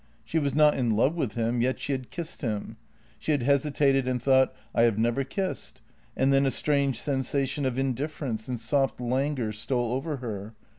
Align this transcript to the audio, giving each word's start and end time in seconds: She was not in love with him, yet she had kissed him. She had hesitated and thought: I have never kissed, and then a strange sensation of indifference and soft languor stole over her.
She 0.25 0.39
was 0.39 0.55
not 0.55 0.73
in 0.75 0.89
love 0.89 1.13
with 1.15 1.33
him, 1.35 1.61
yet 1.61 1.79
she 1.79 1.91
had 1.91 2.09
kissed 2.09 2.41
him. 2.41 2.77
She 3.19 3.33
had 3.33 3.43
hesitated 3.43 4.07
and 4.07 4.19
thought: 4.19 4.51
I 4.73 4.81
have 4.81 4.97
never 4.97 5.23
kissed, 5.23 5.79
and 6.17 6.33
then 6.33 6.47
a 6.47 6.49
strange 6.49 6.99
sensation 6.99 7.67
of 7.67 7.77
indifference 7.77 8.47
and 8.47 8.59
soft 8.59 8.99
languor 8.99 9.51
stole 9.51 9.91
over 9.91 10.17
her. 10.17 10.55